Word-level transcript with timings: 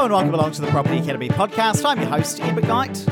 Hello 0.00 0.06
and 0.06 0.14
welcome 0.14 0.34
along 0.34 0.52
to 0.52 0.62
the 0.62 0.66
Property 0.68 0.96
Academy 0.96 1.28
podcast. 1.28 1.84
I'm 1.84 2.00
your 2.00 2.08
host, 2.08 2.40
Ed 2.40 2.56
McKnight. 2.56 3.06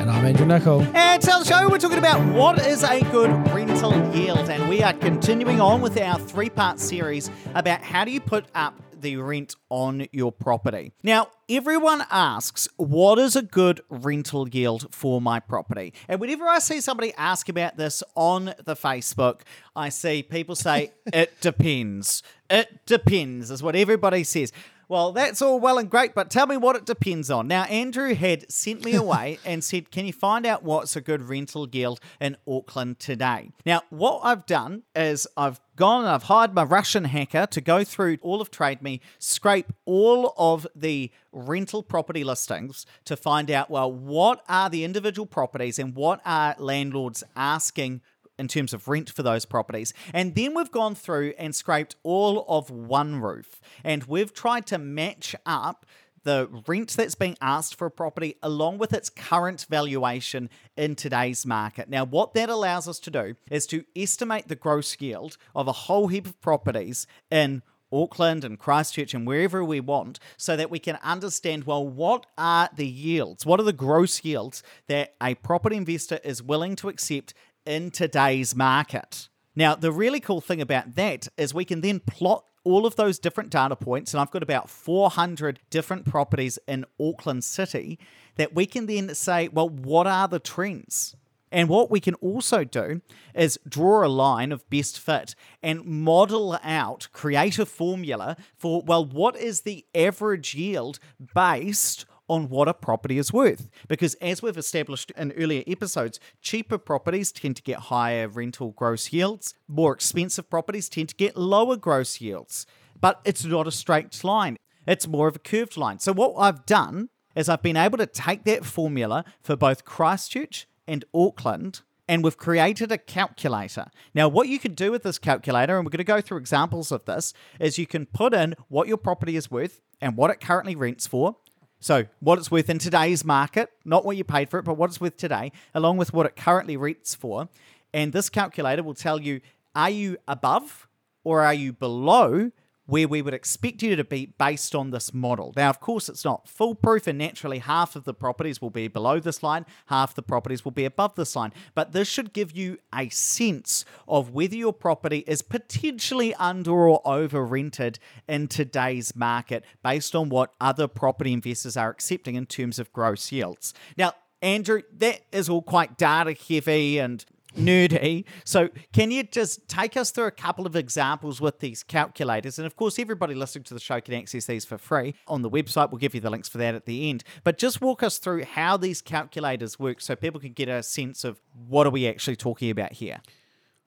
And 0.00 0.10
I'm 0.10 0.24
Andrew 0.24 0.44
Nicol. 0.44 0.82
And 0.92 1.22
tell 1.22 1.38
the 1.38 1.44
show, 1.44 1.68
we're 1.68 1.78
talking 1.78 1.98
about 1.98 2.20
what 2.34 2.58
is 2.66 2.82
a 2.82 3.00
good 3.12 3.30
rental 3.52 3.92
yield. 4.12 4.50
And 4.50 4.68
we 4.68 4.82
are 4.82 4.92
continuing 4.92 5.60
on 5.60 5.80
with 5.80 5.96
our 6.00 6.18
three 6.18 6.50
part 6.50 6.80
series 6.80 7.30
about 7.54 7.80
how 7.82 8.04
do 8.04 8.10
you 8.10 8.20
put 8.20 8.46
up 8.56 8.74
the 9.04 9.18
rent 9.18 9.54
on 9.68 10.08
your 10.10 10.32
property. 10.32 10.92
Now, 11.04 11.28
everyone 11.48 12.04
asks, 12.10 12.66
what 12.76 13.20
is 13.20 13.36
a 13.36 13.42
good 13.42 13.80
rental 13.88 14.48
yield 14.48 14.92
for 14.92 15.20
my 15.20 15.38
property? 15.38 15.94
And 16.08 16.20
whenever 16.20 16.44
I 16.44 16.58
see 16.58 16.80
somebody 16.80 17.12
ask 17.16 17.48
about 17.48 17.76
this 17.76 18.02
on 18.16 18.46
the 18.64 18.74
Facebook, 18.74 19.42
I 19.76 19.90
see 19.90 20.24
people 20.24 20.56
say, 20.56 20.90
it 21.12 21.40
depends. 21.40 22.24
It 22.50 22.84
depends, 22.84 23.52
is 23.52 23.62
what 23.62 23.76
everybody 23.76 24.24
says. 24.24 24.52
Well, 24.88 25.12
that's 25.12 25.40
all 25.40 25.58
well 25.60 25.78
and 25.78 25.88
great, 25.88 26.14
but 26.14 26.30
tell 26.30 26.46
me 26.46 26.56
what 26.56 26.76
it 26.76 26.84
depends 26.84 27.30
on. 27.30 27.48
Now, 27.48 27.64
Andrew 27.64 28.14
had 28.14 28.50
sent 28.50 28.84
me 28.84 28.94
away 28.94 29.38
and 29.44 29.62
said, 29.62 29.90
Can 29.90 30.06
you 30.06 30.12
find 30.12 30.46
out 30.46 30.62
what's 30.62 30.96
a 30.96 31.00
good 31.00 31.22
rental 31.22 31.68
yield 31.68 32.00
in 32.20 32.36
Auckland 32.46 32.98
today? 32.98 33.50
Now, 33.64 33.82
what 33.90 34.20
I've 34.22 34.46
done 34.46 34.82
is 34.94 35.26
I've 35.36 35.60
gone 35.76 36.02
and 36.02 36.10
I've 36.10 36.24
hired 36.24 36.54
my 36.54 36.62
Russian 36.62 37.04
hacker 37.04 37.46
to 37.46 37.60
go 37.60 37.84
through 37.84 38.18
all 38.20 38.40
of 38.40 38.50
TradeMe, 38.50 39.00
scrape 39.18 39.72
all 39.84 40.34
of 40.36 40.66
the 40.74 41.10
rental 41.32 41.82
property 41.82 42.22
listings 42.22 42.86
to 43.04 43.16
find 43.16 43.50
out, 43.50 43.70
well, 43.70 43.90
what 43.90 44.44
are 44.48 44.70
the 44.70 44.84
individual 44.84 45.26
properties 45.26 45.78
and 45.78 45.94
what 45.94 46.20
are 46.24 46.54
landlords 46.58 47.24
asking 47.34 48.02
in 48.38 48.48
terms 48.48 48.72
of 48.72 48.88
rent 48.88 49.10
for 49.10 49.22
those 49.22 49.44
properties. 49.44 49.92
And 50.12 50.34
then 50.34 50.54
we've 50.54 50.70
gone 50.70 50.94
through 50.94 51.34
and 51.38 51.54
scraped 51.54 51.96
all 52.02 52.44
of 52.48 52.68
OneRoof 52.68 53.46
and 53.82 54.04
we've 54.04 54.32
tried 54.32 54.66
to 54.66 54.78
match 54.78 55.34
up 55.46 55.86
the 56.24 56.48
rent 56.66 56.90
that's 56.90 57.14
being 57.14 57.36
asked 57.40 57.74
for 57.74 57.86
a 57.86 57.90
property 57.90 58.36
along 58.42 58.78
with 58.78 58.92
its 58.92 59.10
current 59.10 59.66
valuation 59.68 60.50
in 60.76 60.94
today's 60.96 61.46
market. 61.46 61.88
Now, 61.88 62.04
what 62.04 62.34
that 62.34 62.48
allows 62.48 62.88
us 62.88 62.98
to 63.00 63.10
do 63.10 63.36
is 63.50 63.66
to 63.66 63.84
estimate 63.94 64.48
the 64.48 64.56
gross 64.56 64.96
yield 65.00 65.36
of 65.54 65.68
a 65.68 65.72
whole 65.72 66.08
heap 66.08 66.26
of 66.26 66.40
properties 66.40 67.06
in 67.30 67.62
Auckland 67.92 68.44
and 68.44 68.58
Christchurch 68.58 69.14
and 69.14 69.26
wherever 69.26 69.64
we 69.64 69.78
want 69.78 70.18
so 70.36 70.56
that 70.56 70.70
we 70.70 70.78
can 70.78 70.98
understand 71.02 71.64
well, 71.64 71.86
what 71.86 72.26
are 72.36 72.68
the 72.74 72.86
yields? 72.86 73.46
What 73.46 73.60
are 73.60 73.64
the 73.64 73.72
gross 73.72 74.24
yields 74.24 74.62
that 74.88 75.14
a 75.22 75.34
property 75.36 75.76
investor 75.76 76.18
is 76.24 76.42
willing 76.42 76.74
to 76.76 76.88
accept 76.88 77.34
in 77.66 77.90
today's 77.90 78.54
market. 78.54 79.28
Now, 79.56 79.74
the 79.74 79.92
really 79.92 80.20
cool 80.20 80.40
thing 80.40 80.60
about 80.60 80.96
that 80.96 81.28
is 81.36 81.54
we 81.54 81.64
can 81.64 81.80
then 81.80 82.00
plot 82.00 82.44
all 82.64 82.86
of 82.86 82.96
those 82.96 83.18
different 83.18 83.50
data 83.50 83.76
points, 83.76 84.12
and 84.12 84.20
I've 84.20 84.30
got 84.30 84.42
about 84.42 84.70
400 84.70 85.60
different 85.70 86.06
properties 86.06 86.58
in 86.66 86.86
Auckland 86.98 87.44
City 87.44 87.98
that 88.36 88.54
we 88.54 88.66
can 88.66 88.86
then 88.86 89.14
say, 89.14 89.48
well, 89.48 89.68
what 89.68 90.06
are 90.06 90.26
the 90.26 90.38
trends? 90.38 91.14
And 91.52 91.68
what 91.68 91.88
we 91.88 92.00
can 92.00 92.14
also 92.14 92.64
do 92.64 93.00
is 93.32 93.60
draw 93.68 94.04
a 94.04 94.08
line 94.08 94.50
of 94.50 94.68
best 94.70 94.98
fit 94.98 95.36
and 95.62 95.84
model 95.84 96.58
out, 96.64 97.06
create 97.12 97.60
a 97.60 97.66
formula 97.66 98.36
for, 98.56 98.82
well, 98.84 99.04
what 99.04 99.36
is 99.36 99.60
the 99.60 99.86
average 99.94 100.56
yield 100.56 100.98
based 101.32 102.06
on 102.28 102.48
what 102.48 102.68
a 102.68 102.74
property 102.74 103.18
is 103.18 103.32
worth. 103.32 103.68
Because 103.88 104.14
as 104.14 104.42
we've 104.42 104.56
established 104.56 105.10
in 105.16 105.32
earlier 105.32 105.62
episodes, 105.66 106.20
cheaper 106.40 106.78
properties 106.78 107.32
tend 107.32 107.56
to 107.56 107.62
get 107.62 107.78
higher 107.78 108.28
rental 108.28 108.70
gross 108.72 109.12
yields, 109.12 109.54
more 109.68 109.92
expensive 109.92 110.48
properties 110.48 110.88
tend 110.88 111.10
to 111.10 111.14
get 111.14 111.36
lower 111.36 111.76
gross 111.76 112.20
yields. 112.20 112.66
But 113.00 113.20
it's 113.24 113.44
not 113.44 113.66
a 113.66 113.72
straight 113.72 114.22
line, 114.24 114.56
it's 114.86 115.06
more 115.06 115.28
of 115.28 115.36
a 115.36 115.40
curved 115.40 115.76
line. 115.76 115.98
So, 115.98 116.12
what 116.12 116.34
I've 116.38 116.66
done 116.66 117.10
is 117.34 117.48
I've 117.48 117.62
been 117.62 117.76
able 117.76 117.98
to 117.98 118.06
take 118.06 118.44
that 118.44 118.64
formula 118.64 119.24
for 119.42 119.56
both 119.56 119.84
Christchurch 119.84 120.66
and 120.86 121.04
Auckland 121.12 121.82
and 122.08 122.22
we've 122.22 122.36
created 122.36 122.92
a 122.92 122.98
calculator. 122.98 123.86
Now, 124.14 124.28
what 124.28 124.48
you 124.48 124.58
can 124.58 124.74
do 124.74 124.90
with 124.90 125.02
this 125.02 125.18
calculator, 125.18 125.76
and 125.76 125.86
we're 125.86 125.90
going 125.90 125.98
to 125.98 126.04
go 126.04 126.20
through 126.20 126.38
examples 126.38 126.92
of 126.92 127.04
this, 127.06 127.32
is 127.58 127.78
you 127.78 127.86
can 127.86 128.06
put 128.06 128.34
in 128.34 128.54
what 128.68 128.88
your 128.88 128.96
property 128.96 129.36
is 129.36 129.50
worth 129.50 129.80
and 130.00 130.16
what 130.16 130.30
it 130.30 130.40
currently 130.40 130.76
rents 130.76 131.06
for, 131.06 131.36
so, 131.84 132.06
what 132.20 132.38
it's 132.38 132.50
worth 132.50 132.70
in 132.70 132.78
today's 132.78 133.26
market, 133.26 133.68
not 133.84 134.06
what 134.06 134.16
you 134.16 134.24
paid 134.24 134.48
for 134.48 134.58
it, 134.58 134.62
but 134.62 134.78
what 134.78 134.88
it's 134.88 135.02
worth 135.02 135.18
today, 135.18 135.52
along 135.74 135.98
with 135.98 136.14
what 136.14 136.24
it 136.24 136.34
currently 136.34 136.78
rents 136.78 137.14
for. 137.14 137.50
And 137.92 138.10
this 138.10 138.30
calculator 138.30 138.82
will 138.82 138.94
tell 138.94 139.20
you 139.20 139.42
are 139.74 139.90
you 139.90 140.16
above 140.26 140.88
or 141.24 141.42
are 141.42 141.52
you 141.52 141.74
below 141.74 142.52
where 142.86 143.08
we 143.08 143.22
would 143.22 143.34
expect 143.34 143.82
you 143.82 143.96
to 143.96 144.04
be 144.04 144.26
based 144.38 144.74
on 144.74 144.90
this 144.90 145.14
model. 145.14 145.52
Now, 145.56 145.70
of 145.70 145.80
course, 145.80 146.08
it's 146.08 146.24
not 146.24 146.48
foolproof, 146.48 147.06
and 147.06 147.18
naturally, 147.18 147.58
half 147.58 147.96
of 147.96 148.04
the 148.04 148.14
properties 148.14 148.60
will 148.60 148.70
be 148.70 148.88
below 148.88 149.20
this 149.20 149.42
line, 149.42 149.64
half 149.86 150.14
the 150.14 150.22
properties 150.22 150.64
will 150.64 150.72
be 150.72 150.84
above 150.84 151.14
this 151.14 151.34
line. 151.34 151.52
But 151.74 151.92
this 151.92 152.08
should 152.08 152.32
give 152.32 152.52
you 152.52 152.78
a 152.94 153.08
sense 153.08 153.84
of 154.06 154.30
whether 154.30 154.56
your 154.56 154.72
property 154.72 155.24
is 155.26 155.42
potentially 155.42 156.34
under 156.34 156.72
or 156.72 157.00
over 157.06 157.44
rented 157.44 157.98
in 158.28 158.48
today's 158.48 159.16
market 159.16 159.64
based 159.82 160.14
on 160.14 160.28
what 160.28 160.52
other 160.60 160.86
property 160.86 161.32
investors 161.32 161.76
are 161.76 161.90
accepting 161.90 162.34
in 162.34 162.46
terms 162.46 162.78
of 162.78 162.92
gross 162.92 163.32
yields. 163.32 163.72
Now, 163.96 164.12
Andrew, 164.42 164.82
that 164.98 165.22
is 165.32 165.48
all 165.48 165.62
quite 165.62 165.96
data 165.96 166.34
heavy 166.34 166.98
and 166.98 167.24
nerdy. 167.54 168.24
So, 168.44 168.68
can 168.92 169.10
you 169.10 169.22
just 169.22 169.66
take 169.68 169.96
us 169.96 170.10
through 170.10 170.26
a 170.26 170.30
couple 170.30 170.66
of 170.66 170.76
examples 170.76 171.40
with 171.40 171.60
these 171.60 171.82
calculators? 171.82 172.58
And 172.58 172.66
of 172.66 172.76
course, 172.76 172.98
everybody 172.98 173.34
listening 173.34 173.64
to 173.64 173.74
the 173.74 173.80
show 173.80 174.00
can 174.00 174.14
access 174.14 174.46
these 174.46 174.64
for 174.64 174.78
free 174.78 175.14
on 175.26 175.42
the 175.42 175.50
website. 175.50 175.90
We'll 175.90 175.98
give 175.98 176.14
you 176.14 176.20
the 176.20 176.30
links 176.30 176.48
for 176.48 176.58
that 176.58 176.74
at 176.74 176.86
the 176.86 177.08
end. 177.10 177.24
But 177.42 177.58
just 177.58 177.80
walk 177.80 178.02
us 178.02 178.18
through 178.18 178.44
how 178.44 178.76
these 178.76 179.00
calculators 179.00 179.78
work 179.78 180.00
so 180.00 180.16
people 180.16 180.40
can 180.40 180.52
get 180.52 180.68
a 180.68 180.82
sense 180.82 181.24
of 181.24 181.40
what 181.68 181.86
are 181.86 181.90
we 181.90 182.06
actually 182.08 182.36
talking 182.36 182.70
about 182.70 182.92
here. 182.92 183.20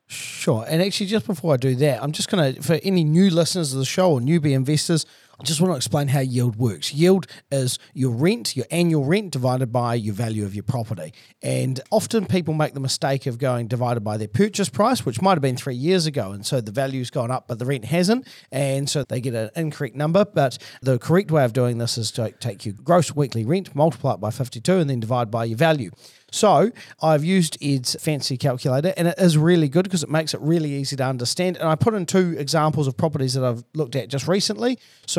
Sure. 0.07 0.66
And 0.67 0.81
actually, 0.81 1.07
just 1.07 1.28
before 1.28 1.53
I 1.53 1.57
do 1.57 1.75
that, 1.75 2.01
I'm 2.01 2.13
just 2.13 2.29
going 2.29 2.55
to, 2.55 2.61
for 2.61 2.79
any 2.84 3.03
new 3.03 3.29
listeners 3.29 3.73
of 3.73 3.79
the 3.79 3.85
show 3.85 4.13
or 4.13 4.22
newbie 4.22 4.53
investors, 4.53 5.05
just 5.44 5.62
want 5.62 5.72
to 5.72 5.75
explain 5.75 6.08
how 6.08 6.20
yield 6.20 6.56
works. 6.56 6.94
Yield 6.94 7.28
is 7.52 7.78
your 7.94 8.12
rent, 8.12 8.56
your 8.56 8.66
annual 8.72 9.06
rent 9.06 9.31
divided 9.31 9.72
by 9.72 9.94
your 9.94 10.16
value 10.16 10.46
of 10.46 10.56
your 10.56 10.64
property. 10.64 11.14
And 11.44 11.80
often 11.92 12.25
people 12.25 12.53
make 12.53 12.74
the 12.74 12.80
mistake 12.80 13.28
of 13.28 13.38
going 13.38 13.68
divided 13.68 14.02
by 14.02 14.18
their 14.18 14.28
purchase 14.28 14.70
price, 14.70 15.06
which 15.06 15.22
might 15.22 15.34
have 15.34 15.42
been 15.42 15.58
three 15.58 15.76
years 15.76 16.06
ago. 16.06 16.31
And 16.31 16.46
so 16.46 16.59
the 16.59 16.72
value's 16.72 17.09
gone 17.09 17.30
up, 17.30 17.47
but 17.47 17.59
the 17.59 17.66
rent 17.66 17.86
hasn't. 17.86 18.28
And 18.52 18.90
so 18.90 19.03
they 19.03 19.22
get 19.22 19.36
an 19.36 19.52
incorrect 19.56 19.96
number. 19.96 20.26
But 20.26 20.58
the 20.81 20.97
correct 20.97 21.30
way 21.30 21.46
of 21.46 21.53
doing 21.53 21.78
this 21.78 21.97
is 21.97 22.12
to 22.12 22.31
take 22.31 22.66
your 22.66 22.74
gross 22.84 23.16
weekly 23.16 23.46
rent, 23.46 23.76
multiply 23.76 24.14
it 24.14 24.20
by 24.20 24.31
52, 24.31 24.78
and 24.78 24.90
then 24.90 25.00
divide 25.00 25.30
by 25.30 25.46
your 25.46 25.58
value. 25.58 25.92
So 26.31 26.72
I've 27.02 27.24
used 27.24 27.58
Ed's 27.64 27.96
fancy 28.02 28.38
calculator, 28.38 28.94
and 28.97 29.08
it 29.08 29.16
is 29.18 29.38
really 29.38 29.70
good 29.70 29.84
because 29.84 30.03
it 30.03 30.09
makes 30.09 30.34
it 30.34 30.42
really 30.42 30.74
easy 30.74 30.96
to 30.97 31.06
understand. 31.06 31.58
And 31.58 31.70
I 31.70 31.76
put 31.76 31.94
in 31.94 32.06
two 32.06 32.36
examples 32.38 32.88
of 32.88 32.97
properties 32.97 33.34
that 33.36 33.46
I've 33.46 33.64
looked 33.74 33.96
at 33.96 34.09
just 34.09 34.28
recently. 34.28 34.78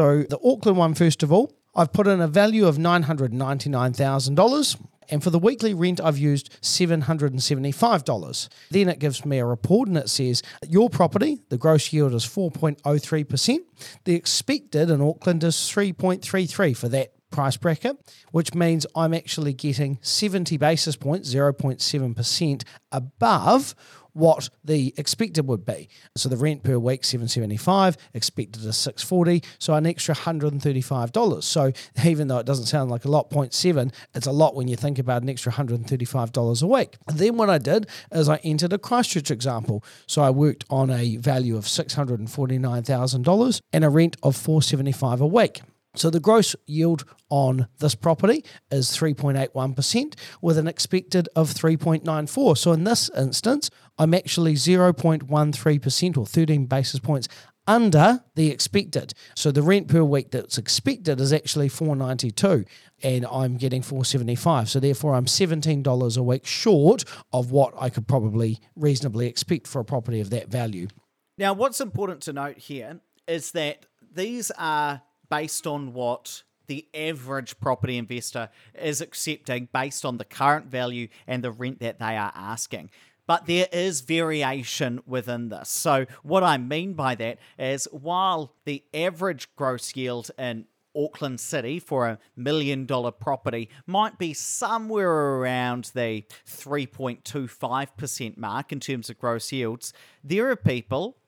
So 0.09 0.23
the 0.23 0.39
Auckland 0.43 0.79
one, 0.79 0.95
first 0.95 1.23
of 1.23 1.31
all, 1.31 1.53
I've 1.77 1.93
put 1.93 2.07
in 2.07 2.23
a 2.23 2.29
value 2.29 2.67
of 2.67 2.79
$999,000. 2.79 4.87
And 5.11 5.23
for 5.23 5.29
the 5.29 5.39
weekly 5.39 5.75
rent, 5.75 6.01
I've 6.01 6.17
used 6.17 6.59
$775. 6.63 8.49
Then 8.71 8.89
it 8.89 9.01
gives 9.01 9.27
me 9.27 9.37
a 9.37 9.45
report 9.45 9.89
and 9.89 9.99
it 9.99 10.09
says 10.09 10.43
your 10.67 10.89
property, 10.89 11.43
the 11.51 11.59
gross 11.59 11.93
yield 11.93 12.15
is 12.15 12.25
4.03%. 12.25 13.59
The 14.05 14.15
expected 14.15 14.89
in 14.89 15.03
Auckland 15.03 15.45
is 15.45 15.57
3.33 15.57 16.75
for 16.75 16.89
that 16.89 17.13
price 17.31 17.59
bracket, 17.59 17.99
which 18.33 18.55
means 18.55 18.87
I'm 18.97 19.13
actually 19.13 19.53
getting 19.53 19.99
70 20.01 20.57
basis 20.57 20.97
points, 20.97 21.35
0.7% 21.35 22.65
above 22.93 23.75
what 24.19 24.51
the 24.65 24.93
expected 24.97 25.47
would 25.47 25.65
be. 25.65 25.89
So 26.17 26.29
the 26.29 26.37
rent 26.37 26.63
per 26.63 26.79
week 26.79 27.05
775, 27.05 27.97
expected 28.15 28.65
is 28.65 28.77
640, 28.77 29.43
so 29.59 29.75
an 29.75 29.87
extra 29.87 30.15
$135. 30.15 31.43
So 31.43 31.73
even 32.05 32.29
though 32.29 32.39
it 32.39 32.47
doesn't 32.47 32.67
sound 32.67 32.91
like 32.91 33.05
a 33.05 33.11
lot, 33.11 33.31
0.7, 33.31 33.93
it's 34.15 34.27
a 34.27 34.33
lot 34.33 34.55
when 34.55 34.69
you 34.69 34.77
think 34.77 34.99
about 34.99 35.23
an 35.23 35.29
extra 35.29 35.53
$135 35.53 36.63
a 36.63 36.67
week. 36.67 36.97
then 37.07 37.37
what 37.37 37.51
I 37.51 37.59
did 37.59 37.87
is 38.13 38.29
I 38.29 38.37
entered 38.37 38.73
a 38.73 38.79
Christchurch 38.79 39.31
example. 39.31 39.85
So 40.07 40.23
I 40.23 40.31
worked 40.31 40.65
on 40.69 40.91
a 40.91 41.17
value 41.17 41.57
of 41.57 41.65
$649,000 41.65 43.61
and 43.73 43.85
a 43.85 43.89
rent 43.89 44.17
of 44.23 44.37
475 44.37 45.21
a 45.21 45.27
week. 45.27 45.61
So 45.95 46.11
the 46.11 46.21
gross 46.21 46.55
yield 46.67 47.05
on 47.31 47.69
this 47.79 47.95
property 47.95 48.45
is 48.71 48.91
3.81% 48.91 50.15
with 50.41 50.59
an 50.59 50.69
expected 50.69 51.29
of 51.35 51.51
3.94. 51.51 52.59
So 52.59 52.73
in 52.73 52.85
this 52.85 53.11
instance, 53.17 53.71
I'm 53.99 54.15
actually 54.15 54.55
0.13% 54.55 56.17
or 56.17 56.27
13 56.27 56.67
basis 56.67 57.01
points 57.01 57.29
under 57.67 58.25
the 58.35 58.51
expected. 58.51 59.13
So 59.35 59.51
the 59.51 59.63
rent 59.63 59.89
per 59.89 60.03
week 60.03 60.31
that's 60.31 60.57
expected 60.57 61.21
is 61.21 61.33
actually 61.33 61.69
492 61.69 62.65
and 63.03 63.27
I'm 63.27 63.57
getting 63.57 63.83
475. 63.83 64.71
So 64.71 64.81
therefore 64.81 65.15
I'm 65.15 65.27
$17 65.27 66.17
a 66.17 66.23
week 66.23 66.47
short 66.47 67.05
of 67.33 67.51
what 67.51 67.75
I 67.79 67.91
could 67.91 68.09
probably 68.09 68.59
reasonably 68.75 69.27
expect 69.27 69.67
for 69.67 69.81
a 69.81 69.85
property 69.85 70.21
of 70.21 70.31
that 70.31 70.49
value. 70.49 70.89
Now 71.37 71.53
what's 71.53 71.81
important 71.81 72.23
to 72.23 72.33
note 72.33 72.57
here 72.59 73.01
is 73.27 73.53
that 73.53 73.85
these 74.15 74.51
are 74.59 75.03
based 75.31 75.67
on 75.67 75.93
what 75.93 76.43
the 76.67 76.87
average 76.95 77.59
property 77.61 77.97
investor 77.97 78.51
is 78.75 79.01
accepting 79.01 79.69
based 79.73 80.05
on 80.05 80.19
the 80.19 80.25
current 80.25 80.67
value 80.67 81.09
and 81.27 81.43
the 81.43 81.51
rent 81.51 81.81
that 81.81 81.99
they 81.99 82.17
are 82.17 82.33
asking. 82.35 82.91
But 83.27 83.47
there 83.47 83.67
is 83.73 84.01
variation 84.01 85.01
within 85.07 85.51
this. 85.51 85.69
So, 85.69 86.07
what 86.23 86.43
I 86.43 86.57
mean 86.57 86.95
by 86.95 87.15
that 87.17 87.39
is 87.59 87.87
while 87.91 88.55
the 88.65 88.83
average 88.95 89.55
gross 89.55 89.95
yield 89.95 90.31
in 90.39 90.65
Auckland 90.97 91.39
City 91.39 91.79
for 91.79 92.07
a 92.09 92.19
million 92.37 92.87
dollar 92.87 93.11
property 93.11 93.69
might 93.87 94.19
be 94.19 94.33
somewhere 94.33 95.37
around 95.37 95.91
the 95.95 96.25
3.25% 96.47 98.37
mark 98.37 98.73
in 98.73 98.81
terms 98.81 99.11
of 99.11 99.19
gross 99.19 99.53
yields, 99.53 99.93
there 100.25 100.51
are 100.51 100.57
people 100.57 101.19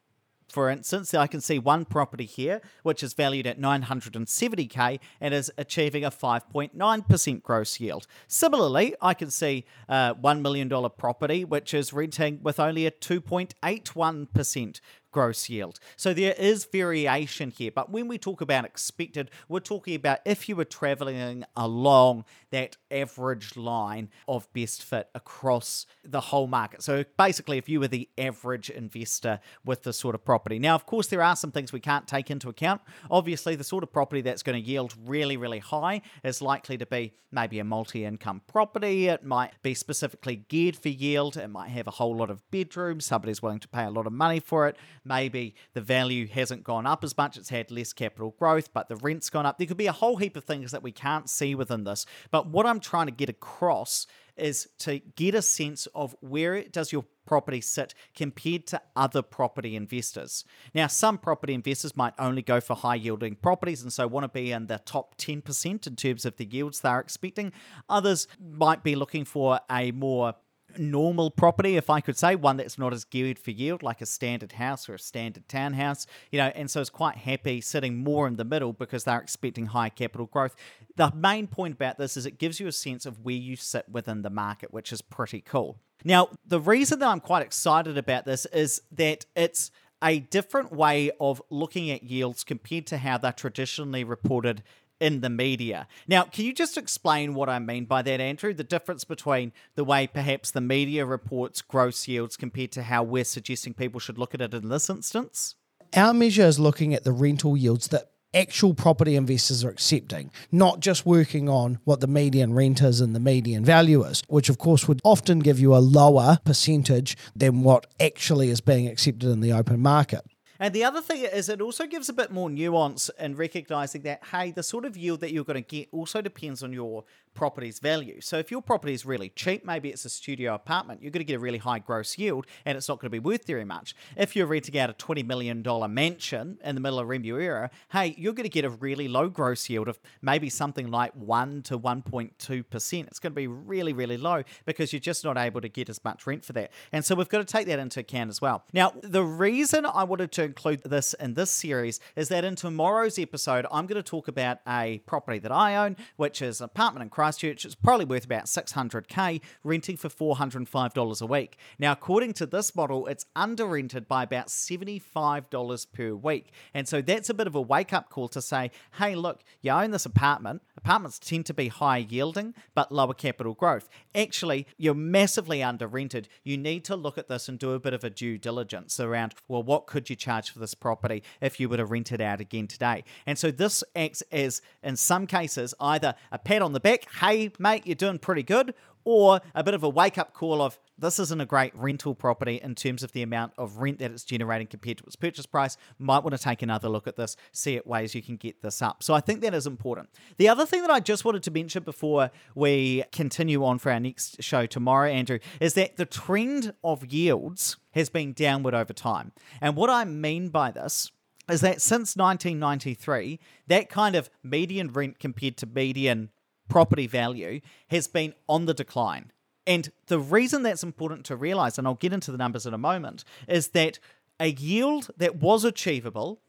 for 0.50 0.69
instance, 0.69 1.14
I 1.14 1.26
can 1.26 1.41
see 1.41 1.58
one 1.58 1.85
property 1.85 2.25
here, 2.26 2.61
which 2.82 3.02
is 3.02 3.14
valued 3.14 3.47
at 3.47 3.61
970k 3.61 5.00
and 5.20 5.35
is 5.35 5.50
achieving 5.56 6.05
a 6.05 6.11
5.9% 6.11 7.43
gross 7.43 7.81
yield. 7.81 8.06
Similarly, 8.26 8.94
I 9.00 9.14
can 9.14 9.31
see 9.31 9.64
a 9.88 10.14
$1 10.14 10.41
million 10.41 10.69
property, 10.97 11.44
which 11.44 11.73
is 11.75 11.93
renting 11.93 12.41
with 12.43 12.58
only 12.61 12.87
a 12.87 12.91
2.81% 12.91 14.81
gross 15.11 15.49
yield. 15.49 15.79
So 15.97 16.15
there 16.15 16.35
is 16.39 16.65
variation 16.65 17.51
here. 17.51 17.71
But 17.75 17.91
when 17.91 18.09
we 18.09 18.19
talk 18.19 18.41
about 18.41 18.65
expected, 18.65 19.31
we're 19.49 19.61
talking 19.61 19.95
about 19.95 20.21
if 20.25 20.49
you 20.49 20.57
were 20.57 20.65
traveling 20.65 21.45
along 21.57 22.25
that 22.51 22.77
average 22.91 23.57
line 23.57 24.09
of 24.27 24.53
best 24.53 24.83
fit 24.83 25.09
across 25.15 25.87
the 26.05 26.21
whole 26.21 26.47
market. 26.47 26.83
So 26.83 27.05
basically, 27.17 27.59
if 27.59 27.69
you 27.69 27.81
were 27.81 27.89
the 27.89 28.09
average 28.19 28.71
investor 28.71 29.41
with 29.65 29.83
this 29.83 29.97
sort 29.97 30.15
of 30.15 30.25
property. 30.25 30.59
Now, 30.59 30.75
of 30.75 30.87
course, 30.87 31.07
there 31.07 31.23
are 31.23 31.37
some 31.37 31.53
things 31.53 31.73
we 31.73 31.81
can't 31.81 32.07
take 32.07 32.31
into 32.31 32.49
account. 32.49 32.81
Obviously, 33.11 33.55
the 33.55 33.65
sort 33.65 33.83
of 33.83 33.93
property 33.93 34.21
that's 34.21 34.43
going 34.43 34.61
to 34.61 34.69
yield 34.69 34.95
really, 35.05 35.37
really 35.37 35.59
high 35.59 36.03
is 36.25 36.43
likely 36.43 36.77
to 36.79 36.87
be 36.87 37.12
maybe 37.33 37.59
a 37.59 37.65
multi 37.65 38.05
income 38.05 38.43
property. 38.47 39.09
It 39.09 39.25
might 39.25 39.53
be 39.62 39.75
specifically 39.75 40.45
geared 40.49 40.77
for 40.77 40.89
yield. 40.89 41.37
It 41.37 41.49
might 41.49 41.69
have 41.69 41.87
a 41.87 41.93
whole 41.93 42.17
lot 42.17 42.31
of 42.31 42.49
bedrooms. 42.51 43.05
Somebody's 43.05 43.43
willing 43.43 43.61
to 43.61 43.69
pay 43.69 43.85
a 43.85 43.91
lot 43.91 44.07
of 44.07 44.12
money 44.12 44.41
for 44.41 44.67
it 44.67 44.77
maybe 45.05 45.55
the 45.75 45.81
value 45.81 46.26
hasn't 46.26 46.64
gone 46.64 46.87
up 46.87 47.05
as 47.05 47.17
much, 47.17 47.37
it's 47.37 47.49
had 47.49 47.70
less 47.70 47.93
capital 47.93 48.35
growth, 48.38 48.73
but 48.73 48.88
the 48.88 48.97
rent's 48.97 49.31
gone 49.31 49.47
up. 49.47 49.58
There 49.58 49.67
could 49.67 49.76
be 49.76 49.87
a 49.87 49.93
whole 49.93 50.17
heap 50.17 50.37
of 50.37 50.44
things 50.44 50.73
that 50.73 50.82
we 50.82 50.93
can't 50.93 51.29
see 51.29 51.55
within 51.55 51.85
this. 51.85 52.06
But 52.31 52.49
what 52.49 52.67
I'm 52.67 52.81
trying 52.81 53.06
to 53.06 53.12
get 53.12 53.29
across 53.29 54.06
is 54.37 54.69
to 54.79 54.99
get 55.17 55.35
a 55.35 55.43
sense 55.43 55.87
of 55.94 56.17
where 56.20 56.62
does 56.62 56.93
your 56.93 57.05
property 57.26 57.61
sit 57.61 57.94
compared 58.17 58.67
to 58.67 58.81
other 58.97 59.23
property 59.23 59.76
investors. 59.76 60.44
Now, 60.75 60.87
some 60.88 61.19
property 61.19 61.55
investors 61.55 61.97
might 61.97 62.14
only 62.19 62.43
go 62.43 62.61
for 62.61 62.75
high 62.75 62.97
yielding 62.97 63.37
properties 63.37 63.82
and 63.82 63.93
so 63.93 64.06
want 64.06 64.25
to 64.25 64.29
be 64.29 64.50
in 64.50 64.67
the 64.67 64.79
top 64.79 65.17
10% 65.17 65.87
in 65.87 65.97
terms 65.97 66.25
of 66.25 66.37
the 66.37 66.44
yields 66.44 66.81
they're 66.81 67.00
expecting. 67.00 67.52
Others 67.88 68.26
might 68.41 68.82
be 68.82 68.97
looking 68.97 69.25
for 69.25 69.61
a 69.70 69.93
more 69.93 70.35
normal 70.78 71.31
property, 71.31 71.76
if 71.76 71.90
I 71.90 72.00
could 72.00 72.17
say, 72.17 72.34
one 72.37 72.56
that's 72.56 72.78
not 72.78 72.93
as 72.93 73.05
geared 73.05 73.38
for 73.38 73.50
yield, 73.50 73.82
like 73.82 74.00
a 74.00 74.06
standard 74.06 74.52
house 74.52 74.88
or 74.88 74.94
a 74.94 74.99
standard 74.99 75.49
townhouse, 75.49 76.06
you 76.31 76.38
know, 76.38 76.52
and 76.55 76.70
so 76.70 76.81
it's 76.81 76.90
quite 76.90 77.17
happy 77.17 77.61
sitting 77.61 77.96
more 77.96 78.26
in 78.26 78.37
the 78.37 78.44
middle 78.44 78.72
because 78.72 79.05
they're 79.05 79.20
expecting 79.20 79.67
high 79.67 79.88
capital 79.88 80.26
growth. 80.26 80.55
The 80.96 81.12
main 81.14 81.46
point 81.46 81.75
about 81.75 81.99
this 81.99 82.17
is 82.17 82.26
it 82.26 82.38
gives 82.38 82.61
you 82.61 82.67
a 82.67 82.72
sense 82.72 83.06
of 83.06 83.25
where 83.25 83.34
you 83.34 83.56
sit 83.56 83.88
within 83.88 84.22
the 84.22 84.31
market, 84.31 84.72
which 84.72 84.93
is 84.93 85.02
pretty 85.02 85.40
cool. 85.40 85.78
Now, 86.05 86.28
the 86.46 86.61
reason 86.61 86.99
that 87.00 87.08
I'm 87.08 87.20
quite 87.20 87.43
excited 87.43 87.99
about 87.99 88.25
this 88.25 88.46
is 88.46 88.82
that 88.93 89.26
it's 89.37 89.70
a 90.02 90.20
different 90.20 90.73
way 90.73 91.11
of 91.20 91.43
looking 91.50 91.90
at 91.90 92.02
yields 92.02 92.43
compared 92.44 92.87
to 92.87 92.99
how 92.99 93.19
they're 93.19 93.32
traditionally 93.32 94.02
reported 94.02 94.62
in 95.00 95.20
the 95.20 95.31
media. 95.31 95.88
Now, 96.06 96.25
can 96.25 96.44
you 96.44 96.52
just 96.52 96.76
explain 96.76 97.35
what 97.35 97.49
I 97.49 97.58
mean 97.58 97.87
by 97.87 98.02
that, 98.02 98.20
Andrew? 98.20 98.52
The 98.52 98.64
difference 98.64 99.05
between 99.05 99.52
the 99.75 99.85
way 99.85 100.06
perhaps 100.06 100.50
the 100.50 100.61
media 100.61 101.06
reports 101.06 101.62
gross 101.62 102.06
yields 102.06 102.37
compared 102.37 102.73
to 102.73 102.82
how 102.82 103.02
we're 103.02 103.25
suggesting 103.25 103.75
people 103.75 104.00
should 104.00 104.19
look 104.19 104.35
at 104.35 104.41
it 104.41 104.55
in 104.55 104.69
this 104.69 104.91
instance? 104.91 105.56
Our 105.97 106.14
measure 106.14 106.43
is 106.43 106.61
looking 106.61 106.94
at 106.94 107.05
the 107.05 107.12
rental 107.12 107.56
yields 107.56 107.88
that 107.88 108.11
actual 108.32 108.75
property 108.75 109.17
investors 109.17 109.64
are 109.64 109.70
accepting, 109.70 110.31
not 110.52 110.81
just 110.81 111.05
working 111.05 111.49
on 111.49 111.81
what 111.85 112.00
the 112.00 112.06
median 112.06 112.55
rent 112.55 112.81
is 112.81 113.00
and 113.00 113.14
the 113.14 113.20
median 113.20 113.64
value 113.64 114.05
is, 114.05 114.23
which 114.29 114.49
of 114.49 114.58
course 114.58 114.87
would 114.87 115.00
often 115.02 115.41
give 115.41 115.58
you 115.58 115.75
a 115.75 115.79
lower 115.79 116.38
percentage 116.44 117.17
than 117.35 117.62
what 117.62 117.87
actually 117.99 118.50
is 118.50 118.61
being 118.61 118.87
accepted 118.87 119.29
in 119.29 119.41
the 119.41 119.52
open 119.52 119.81
market. 119.81 120.20
And 120.62 120.75
the 120.75 120.85
other 120.85 121.01
thing 121.01 121.23
is, 121.23 121.49
it 121.49 121.62
also 121.62 121.87
gives 121.87 122.11
a 122.11 122.12
bit 122.12 122.31
more 122.31 122.51
nuance 122.51 123.11
in 123.19 123.35
recognizing 123.35 124.03
that, 124.03 124.23
hey, 124.31 124.51
the 124.51 124.62
sort 124.62 124.85
of 124.85 124.95
yield 124.95 125.21
that 125.21 125.33
you're 125.33 125.43
going 125.43 125.65
to 125.65 125.77
get 125.77 125.89
also 125.91 126.21
depends 126.21 126.62
on 126.62 126.71
your 126.71 127.05
property's 127.35 127.79
value. 127.79 128.21
So 128.21 128.38
if 128.38 128.50
your 128.50 128.62
property 128.62 128.93
is 128.93 129.06
really 129.06 129.31
cheap, 129.31 129.65
maybe 129.65 129.91
it's 129.91 130.05
a 130.05 130.11
studio 130.11 130.55
apartment, 130.55 131.03
you're 131.03 131.11
going 131.11 131.21
to 131.21 131.25
get 131.25 131.37
a 131.37 131.41
really 131.41 131.59
high 131.59 131.79
gross 131.79 132.19
yield 132.19 132.47
and 132.65 132.77
it's 132.77 132.88
not 132.88 132.99
going 132.99 133.06
to 133.06 133.11
be 133.11 133.19
worth 133.19 133.47
very 133.47 133.65
much. 133.65 133.94
If 134.17 134.37
you're 134.37 134.47
renting 134.47 134.79
out 134.79 134.91
a 134.91 134.94
$20 134.94 135.27
million 135.27 135.65
mansion 135.93 136.59
in 136.62 136.75
the 136.75 136.81
middle 136.81 136.99
of 136.99 137.09
Remuera, 137.09 137.71
hey, 137.93 138.15
you're 138.19 138.32
going 138.32 138.44
to 138.44 138.50
get 138.50 138.65
a 138.65 138.71
really 138.71 139.09
low 139.09 139.29
gross 139.29 139.69
yield 139.69 139.88
of 139.88 139.99
maybe 140.23 140.50
something 140.50 140.91
like 140.91 141.12
1 141.15 141.62
to 141.62 141.79
1.2%. 141.79 143.06
It's 143.06 143.19
going 143.19 143.33
to 143.33 143.37
be 143.37 143.47
really, 143.47 143.93
really 143.93 144.17
low 144.17 144.43
because 144.65 144.93
you're 144.93 145.00
just 145.00 145.25
not 145.25 145.37
able 145.37 145.61
to 145.61 145.69
get 145.69 145.88
as 145.88 146.03
much 146.05 146.26
rent 146.26 146.44
for 146.44 146.53
that. 146.55 146.71
And 146.93 147.05
so 147.05 147.15
we've 147.15 147.29
got 147.29 147.38
to 147.38 147.44
take 147.44 147.67
that 147.67 147.79
into 147.79 148.00
account 148.00 148.31
as 148.31 148.41
well. 148.41 148.65
Now, 148.73 148.93
the 149.03 149.25
reason 149.25 149.87
I 149.87 150.05
wanted 150.05 150.33
to 150.33 150.43
include 150.43 150.83
this 150.83 151.15
in 151.15 151.35
this 151.35 151.50
series 151.50 152.00
is 152.17 152.29
that 152.29 152.44
in 152.44 152.56
tomorrow's 152.56 153.19
episode, 153.19 153.67
I'm 153.71 153.87
going 153.87 154.03
to 154.03 154.09
talk 154.09 154.29
about 154.29 154.59
a 154.67 154.99
property 155.06 155.38
that 155.41 155.53
I 155.53 155.76
own, 155.76 155.97
which 156.17 156.43
is 156.43 156.61
an 156.61 156.67
apartment 156.67 157.03
in 157.03 157.11
Christchurch. 157.20 157.67
It's 157.67 157.75
probably 157.75 158.06
worth 158.06 158.25
about 158.25 158.46
600k, 158.46 159.43
renting 159.62 159.99
for 159.99 160.08
$405 160.08 161.20
a 161.20 161.26
week. 161.26 161.58
Now, 161.78 161.93
according 161.93 162.32
to 162.34 162.46
this 162.46 162.75
model, 162.75 163.06
it's 163.08 163.26
under 163.37 163.67
rented 163.67 164.08
by 164.08 164.22
about 164.22 164.46
$75 164.46 165.87
per 165.93 166.14
week. 166.14 166.50
And 166.72 166.88
so 166.88 167.02
that's 167.02 167.28
a 167.28 167.34
bit 167.34 167.46
of 167.46 167.55
a 167.55 167.61
wake 167.61 167.93
up 167.93 168.08
call 168.08 168.28
to 168.28 168.40
say, 168.40 168.70
hey, 168.96 169.14
look, 169.14 169.43
you 169.61 169.70
own 169.70 169.90
this 169.90 170.06
apartment. 170.06 170.62
Apartments 170.78 171.19
tend 171.19 171.44
to 171.44 171.52
be 171.52 171.69
high 171.69 171.99
yielding, 171.99 172.55
but 172.75 172.90
lower 172.90 173.12
capital 173.12 173.52
growth. 173.52 173.90
Actually, 174.14 174.66
you're 174.78 174.94
massively 174.94 175.62
under 175.62 175.87
rented. 175.87 176.26
You 176.43 176.56
need 176.56 176.87
to 176.87 176.96
look 176.96 177.19
at 177.19 177.28
this 177.28 177.50
and 177.50 177.58
do 177.58 177.73
a 177.73 177.78
bit 177.78 177.93
of 177.93 178.02
a 178.02 178.08
due 178.08 178.38
diligence 178.38 178.99
around, 178.99 179.35
well, 179.47 179.62
what 179.62 179.87
could 179.87 180.09
you 180.09 180.16
charge 180.16 180.50
for 180.50 180.59
this 180.59 180.73
property 180.73 181.23
if 181.42 181.61
you 181.61 181.68
were 181.68 181.76
to 181.76 181.85
rent 181.85 182.12
it 182.12 182.23
out 182.23 182.40
again 182.40 182.66
today? 182.66 183.04
And 183.26 183.38
so 183.38 183.50
this 183.50 183.85
acts 183.95 184.23
as, 184.33 184.62
in 184.83 184.97
some 184.97 185.26
cases, 185.26 185.75
either 185.80 186.14
a 186.33 186.38
pat 186.38 186.62
on 186.62 186.73
the 186.73 186.80
back 186.80 187.10
hey, 187.19 187.50
mate, 187.59 187.87
you're 187.87 187.95
doing 187.95 188.19
pretty 188.19 188.43
good, 188.43 188.75
or 189.05 189.40
a 189.55 189.64
bit 189.64 189.75
of 189.75 189.83
a 189.83 189.88
wake 189.88 190.19
up 190.19 190.35
call 190.35 190.62
of 190.62 190.79
this 190.99 191.19
isn't 191.19 191.40
a 191.40 191.47
great 191.47 191.75
rental 191.75 192.14
property 192.14 192.61
in 192.62 192.75
terms 192.75 193.02
of 193.02 193.12
the 193.12 193.23
amount 193.23 193.52
of 193.57 193.79
rent 193.79 193.99
that 193.99 194.11
it's 194.11 194.25
generating 194.25 194.67
compared 194.67 194.99
to 194.99 195.05
its 195.05 195.17
purchase 195.17 195.47
price. 195.47 195.79
Might 195.99 196.23
want 196.23 196.37
to 196.37 196.43
take 196.43 196.61
another 196.61 196.88
look 196.88 197.07
at 197.07 197.17
this, 197.17 197.37
see 197.52 197.76
it 197.76 197.87
ways 197.87 198.14
you 198.14 198.23
can 198.23 198.37
get 198.37 198.61
this 198.61 198.83
up. 198.83 199.02
So 199.02 199.14
I 199.14 199.21
think 199.21 199.40
that 199.40 199.55
is 199.55 199.67
important. 199.67 200.11
The 200.37 200.49
other 200.49 200.67
thing 200.67 200.83
that 200.83 200.90
I 200.90 201.00
just 201.00 201.25
wanted 201.25 201.43
to 201.45 201.50
mention 201.50 201.83
before 201.83 202.31
we 202.55 203.05
continue 203.12 203.64
on 203.64 203.79
for 203.79 203.90
our 203.90 204.00
next 204.00 204.43
show 204.43 204.67
tomorrow, 204.67 205.09
Andrew, 205.09 205.38
is 205.61 205.75
that 205.75 205.97
the 205.97 206.07
trend 206.07 206.75
of 206.85 207.11
yields 207.11 207.79
has 207.93 208.11
been 208.11 208.33
downward 208.35 208.75
over 208.75 208.93
time. 208.93 209.33
And 209.61 209.76
what 209.76 209.88
I 209.88 210.05
mean 210.05 210.50
by 210.50 210.71
this 210.71 211.11
is 211.49 211.62
that 211.62 211.81
since 211.81 212.14
1993, 212.17 213.40
that 213.67 213.88
kind 213.88 214.14
of 214.14 214.31
median 214.43 214.93
rent 214.93 215.19
compared 215.19 215.57
to 215.57 215.67
median 215.67 216.31
property 216.71 217.07
value 217.07 217.61
has 217.89 218.07
been 218.07 218.33
on 218.49 218.65
the 218.65 218.75
decline. 218.75 219.33
And 219.67 219.93
the 220.07 220.19
reason 220.19 220.62
that's 220.62 220.83
important 220.83 221.27
to 221.27 221.37
realize, 221.37 221.77
and 221.77 221.87
I'll 221.87 221.95
get 221.95 222.12
into 222.12 222.33
the 222.33 222.39
numbers 222.39 222.67
in 222.67 222.73
a 222.73 222.79
moment, 222.79 223.25
is 223.47 223.69
that 223.69 223.99
a 224.41 224.50
yield 224.50 225.11
that 225.19 225.37
was 225.37 225.65
achievable 225.65 226.41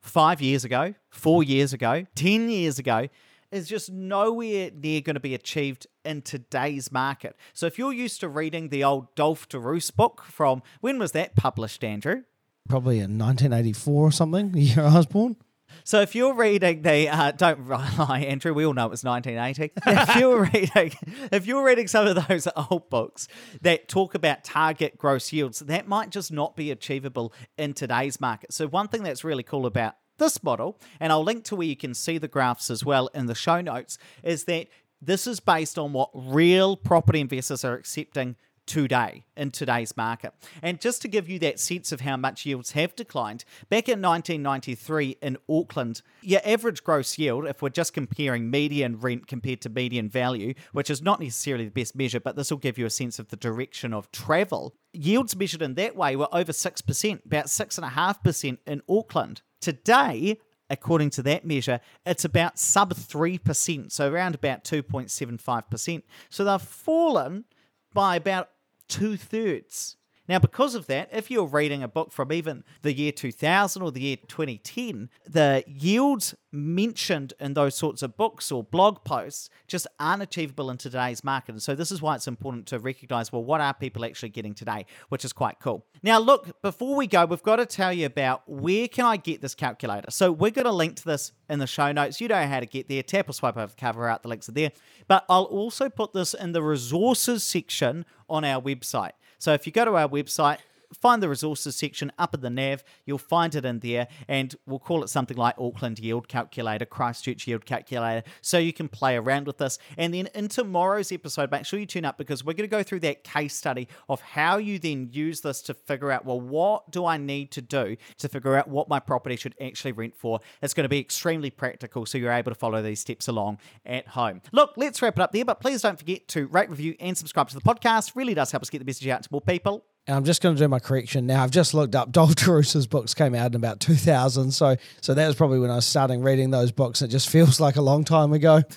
five 0.00 0.42
years 0.42 0.64
ago, 0.64 0.94
four 1.08 1.44
years 1.44 1.72
ago, 1.72 2.04
10 2.16 2.48
years 2.48 2.78
ago, 2.78 3.08
is 3.52 3.68
just 3.68 3.92
nowhere 3.92 4.70
near 4.74 5.00
going 5.00 5.14
to 5.14 5.20
be 5.20 5.34
achieved 5.34 5.86
in 6.04 6.22
today's 6.22 6.90
market. 6.90 7.36
So 7.52 7.66
if 7.66 7.78
you're 7.78 7.92
used 7.92 8.18
to 8.20 8.28
reading 8.28 8.70
the 8.70 8.82
old 8.82 9.14
Dolf 9.14 9.48
de 9.48 9.58
Roos 9.58 9.90
book 9.90 10.24
from, 10.24 10.62
when 10.80 10.98
was 10.98 11.12
that 11.12 11.36
published, 11.36 11.84
Andrew? 11.84 12.22
Probably 12.68 12.96
in 12.96 13.18
1984 13.18 13.94
or 13.94 14.10
something, 14.10 14.52
the 14.52 14.60
year 14.60 14.84
I 14.84 14.96
was 14.96 15.06
born. 15.06 15.36
So 15.84 16.00
if 16.00 16.14
you're 16.14 16.34
reading 16.34 16.82
the 16.82 17.08
uh, 17.08 17.32
don't 17.32 17.68
lie, 17.68 18.24
Andrew, 18.26 18.52
we 18.54 18.64
all 18.64 18.74
know 18.74 18.86
it 18.86 18.90
was 18.90 19.04
1980. 19.04 19.72
if 19.86 20.16
you're 20.16 20.42
reading, 20.52 20.92
if 21.30 21.46
you're 21.46 21.64
reading 21.64 21.88
some 21.88 22.06
of 22.06 22.26
those 22.28 22.48
old 22.70 22.88
books 22.90 23.28
that 23.60 23.88
talk 23.88 24.14
about 24.14 24.44
target 24.44 24.98
gross 24.98 25.32
yields, 25.32 25.60
that 25.60 25.88
might 25.88 26.10
just 26.10 26.32
not 26.32 26.56
be 26.56 26.70
achievable 26.70 27.32
in 27.56 27.74
today's 27.74 28.20
market. 28.20 28.52
So 28.52 28.66
one 28.66 28.88
thing 28.88 29.02
that's 29.02 29.24
really 29.24 29.42
cool 29.42 29.66
about 29.66 29.94
this 30.18 30.42
model, 30.42 30.78
and 31.00 31.12
I'll 31.12 31.24
link 31.24 31.44
to 31.44 31.56
where 31.56 31.66
you 31.66 31.76
can 31.76 31.94
see 31.94 32.18
the 32.18 32.28
graphs 32.28 32.70
as 32.70 32.84
well 32.84 33.08
in 33.08 33.26
the 33.26 33.34
show 33.34 33.60
notes, 33.60 33.98
is 34.22 34.44
that 34.44 34.68
this 35.00 35.26
is 35.26 35.40
based 35.40 35.78
on 35.78 35.92
what 35.92 36.10
real 36.14 36.76
property 36.76 37.20
investors 37.20 37.64
are 37.64 37.74
accepting 37.74 38.36
today 38.66 39.24
in 39.36 39.50
today's 39.50 39.96
market. 39.96 40.32
And 40.62 40.80
just 40.80 41.02
to 41.02 41.08
give 41.08 41.28
you 41.28 41.38
that 41.40 41.60
sense 41.60 41.92
of 41.92 42.00
how 42.00 42.16
much 42.16 42.46
yields 42.46 42.72
have 42.72 42.94
declined, 42.94 43.44
back 43.68 43.88
in 43.88 44.00
1993 44.00 45.16
in 45.22 45.36
Auckland, 45.48 46.02
your 46.22 46.40
average 46.44 46.84
gross 46.84 47.18
yield, 47.18 47.46
if 47.46 47.62
we're 47.62 47.68
just 47.68 47.92
comparing 47.92 48.50
median 48.50 48.98
rent 49.00 49.26
compared 49.26 49.60
to 49.62 49.68
median 49.68 50.08
value, 50.08 50.54
which 50.72 50.90
is 50.90 51.02
not 51.02 51.20
necessarily 51.20 51.64
the 51.64 51.70
best 51.70 51.96
measure, 51.96 52.20
but 52.20 52.36
this 52.36 52.50
will 52.50 52.58
give 52.58 52.78
you 52.78 52.86
a 52.86 52.90
sense 52.90 53.18
of 53.18 53.28
the 53.28 53.36
direction 53.36 53.92
of 53.92 54.10
travel, 54.12 54.74
yields 54.92 55.36
measured 55.36 55.62
in 55.62 55.74
that 55.74 55.96
way 55.96 56.16
were 56.16 56.28
over 56.32 56.52
6%, 56.52 57.26
about 57.26 57.46
6.5% 57.46 58.58
in 58.66 58.82
Auckland. 58.88 59.42
Today, 59.60 60.38
according 60.70 61.10
to 61.10 61.22
that 61.22 61.44
measure, 61.44 61.80
it's 62.06 62.24
about 62.24 62.58
sub 62.58 62.94
3%, 62.94 63.92
so 63.92 64.10
around 64.10 64.34
about 64.34 64.64
2.75%. 64.64 66.02
So 66.30 66.44
they've 66.44 66.62
fallen 66.62 67.44
by 67.92 68.16
about 68.16 68.48
two 68.92 69.16
thirds. 69.16 69.96
Now, 70.28 70.38
because 70.38 70.74
of 70.74 70.86
that, 70.86 71.08
if 71.12 71.30
you're 71.30 71.46
reading 71.46 71.82
a 71.82 71.88
book 71.88 72.12
from 72.12 72.32
even 72.32 72.62
the 72.82 72.92
year 72.92 73.10
2000 73.12 73.82
or 73.82 73.90
the 73.90 74.00
year 74.00 74.16
2010, 74.28 75.10
the 75.28 75.64
yields 75.66 76.34
mentioned 76.52 77.32
in 77.40 77.54
those 77.54 77.74
sorts 77.74 78.02
of 78.02 78.16
books 78.16 78.52
or 78.52 78.62
blog 78.62 79.02
posts 79.04 79.48
just 79.66 79.86
aren't 79.98 80.22
achievable 80.22 80.70
in 80.70 80.76
today's 80.76 81.24
market. 81.24 81.52
And 81.52 81.62
so, 81.62 81.74
this 81.74 81.90
is 81.90 82.00
why 82.00 82.14
it's 82.14 82.28
important 82.28 82.66
to 82.66 82.78
recognize 82.78 83.32
well, 83.32 83.42
what 83.42 83.60
are 83.60 83.74
people 83.74 84.04
actually 84.04 84.28
getting 84.28 84.54
today, 84.54 84.86
which 85.08 85.24
is 85.24 85.32
quite 85.32 85.58
cool. 85.60 85.86
Now, 86.02 86.18
look, 86.18 86.60
before 86.62 86.94
we 86.94 87.06
go, 87.06 87.24
we've 87.24 87.42
got 87.42 87.56
to 87.56 87.66
tell 87.66 87.92
you 87.92 88.06
about 88.06 88.42
where 88.48 88.86
can 88.86 89.06
I 89.06 89.16
get 89.16 89.40
this 89.40 89.54
calculator. 89.54 90.10
So, 90.10 90.30
we're 90.30 90.50
going 90.50 90.66
to 90.66 90.72
link 90.72 90.96
to 90.96 91.04
this 91.04 91.32
in 91.48 91.58
the 91.58 91.66
show 91.66 91.90
notes. 91.90 92.20
You 92.20 92.28
know 92.28 92.46
how 92.46 92.60
to 92.60 92.66
get 92.66 92.88
there. 92.88 93.02
Tap 93.02 93.28
or 93.28 93.32
swipe 93.32 93.56
over 93.56 93.66
the 93.66 93.76
cover 93.76 94.08
out, 94.08 94.22
the 94.22 94.28
links 94.28 94.48
are 94.48 94.52
there. 94.52 94.70
But 95.08 95.24
I'll 95.28 95.44
also 95.44 95.88
put 95.88 96.12
this 96.12 96.32
in 96.32 96.52
the 96.52 96.62
resources 96.62 97.42
section 97.42 98.04
on 98.28 98.44
our 98.44 98.60
website. 98.60 99.12
So 99.42 99.52
if 99.52 99.66
you 99.66 99.72
go 99.72 99.84
to 99.84 99.96
our 99.96 100.08
website, 100.08 100.58
find 101.00 101.22
the 101.22 101.28
resources 101.28 101.76
section 101.76 102.12
up 102.18 102.34
in 102.34 102.40
the 102.40 102.50
nav. 102.50 102.82
You'll 103.04 103.18
find 103.18 103.54
it 103.54 103.64
in 103.64 103.80
there, 103.80 104.08
and 104.28 104.54
we'll 104.66 104.78
call 104.78 105.02
it 105.02 105.08
something 105.08 105.36
like 105.36 105.54
Auckland 105.58 105.98
Yield 105.98 106.28
Calculator, 106.28 106.84
Christchurch 106.84 107.46
Yield 107.46 107.66
Calculator, 107.66 108.22
so 108.40 108.58
you 108.58 108.72
can 108.72 108.88
play 108.88 109.16
around 109.16 109.46
with 109.46 109.58
this. 109.58 109.78
And 109.96 110.12
then 110.12 110.28
in 110.34 110.48
tomorrow's 110.48 111.12
episode, 111.12 111.50
make 111.50 111.66
sure 111.66 111.78
you 111.78 111.86
tune 111.86 112.04
up 112.04 112.18
because 112.18 112.44
we're 112.44 112.54
going 112.54 112.68
to 112.68 112.76
go 112.76 112.82
through 112.82 113.00
that 113.00 113.24
case 113.24 113.54
study 113.54 113.88
of 114.08 114.20
how 114.20 114.58
you 114.58 114.78
then 114.78 115.08
use 115.12 115.40
this 115.40 115.62
to 115.62 115.74
figure 115.74 116.10
out, 116.10 116.24
well, 116.24 116.40
what 116.40 116.90
do 116.90 117.06
I 117.06 117.16
need 117.16 117.50
to 117.52 117.62
do 117.62 117.96
to 118.18 118.28
figure 118.28 118.56
out 118.56 118.68
what 118.68 118.88
my 118.88 119.00
property 119.00 119.36
should 119.36 119.54
actually 119.60 119.92
rent 119.92 120.16
for? 120.16 120.40
It's 120.60 120.74
going 120.74 120.84
to 120.84 120.88
be 120.88 121.00
extremely 121.00 121.50
practical, 121.50 122.06
so 122.06 122.18
you're 122.18 122.32
able 122.32 122.50
to 122.50 122.58
follow 122.58 122.82
these 122.82 123.00
steps 123.00 123.28
along 123.28 123.58
at 123.84 124.08
home. 124.08 124.42
Look, 124.52 124.72
let's 124.76 125.00
wrap 125.02 125.18
it 125.18 125.22
up 125.22 125.32
there, 125.32 125.44
but 125.44 125.60
please 125.60 125.82
don't 125.82 125.98
forget 125.98 126.28
to 126.28 126.46
rate, 126.46 126.70
review, 126.70 126.94
and 127.00 127.16
subscribe 127.16 127.48
to 127.48 127.54
the 127.54 127.60
podcast. 127.60 128.12
Really 128.14 128.34
does 128.34 128.50
help 128.50 128.62
us 128.62 128.70
get 128.70 128.78
the 128.78 128.84
message 128.84 129.08
out 129.08 129.22
to 129.22 129.28
more 129.30 129.40
people. 129.40 129.84
And 130.06 130.16
I'm 130.16 130.24
just 130.24 130.42
going 130.42 130.56
to 130.56 130.58
do 130.58 130.66
my 130.66 130.80
correction 130.80 131.26
now. 131.26 131.44
I've 131.44 131.52
just 131.52 131.74
looked 131.74 131.94
up. 131.94 132.10
Dolf 132.12 132.34
de 132.34 132.50
Roos's 132.50 132.86
books 132.86 133.14
came 133.14 133.34
out 133.34 133.52
in 133.52 133.56
about 133.56 133.80
2000, 133.80 134.50
so 134.50 134.76
so 135.00 135.14
that 135.14 135.26
was 135.26 135.36
probably 135.36 135.60
when 135.60 135.70
I 135.70 135.76
was 135.76 135.86
starting 135.86 136.22
reading 136.22 136.50
those 136.50 136.72
books. 136.72 137.02
It 137.02 137.08
just 137.08 137.28
feels 137.28 137.60
like 137.60 137.76
a 137.76 137.82
long 137.82 138.04
time 138.04 138.32
ago. 138.32 138.62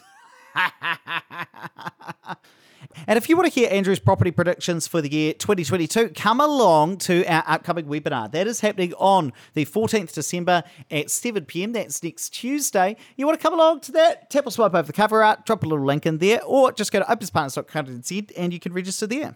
And 3.08 3.18
if 3.18 3.30
you 3.30 3.36
want 3.36 3.52
to 3.52 3.60
hear 3.60 3.70
Andrew's 3.72 4.00
property 4.00 4.32
predictions 4.32 4.88
for 4.88 5.02
the 5.02 5.12
year 5.12 5.34
2022, 5.34 6.10
come 6.10 6.40
along 6.40 6.98
to 7.00 7.26
our 7.26 7.44
upcoming 7.46 7.86
webinar. 7.86 8.32
That 8.32 8.48
is 8.48 8.62
happening 8.62 8.94
on 8.94 9.34
the 9.54 9.66
14th 9.66 10.14
December 10.14 10.64
at 10.90 11.12
7 11.12 11.46
pm. 11.46 11.74
That's 11.74 12.02
next 12.02 12.30
Tuesday. 12.30 12.96
You 13.16 13.26
want 13.26 13.40
to 13.40 13.44
come 13.44 13.54
along 13.54 13.82
to 13.82 13.92
that? 13.94 14.30
Tap 14.30 14.48
or 14.48 14.52
swipe 14.52 14.74
over 14.74 14.88
the 14.88 14.94
cover 14.94 15.24
art, 15.24 15.46
drop 15.46 15.64
a 15.64 15.68
little 15.68 15.86
link 15.86 16.06
in 16.06 16.18
there, 16.18 16.42
or 16.44 16.72
just 16.72 16.92
go 16.92 17.00
to 17.00 17.06
opespartners.co.nz 17.06 18.32
and 18.38 18.54
you 18.54 18.60
can 18.60 18.74
register 18.74 19.08
there. 19.08 19.36